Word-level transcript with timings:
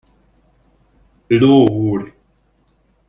Ló 1.39 1.59
úr! 1.91 2.01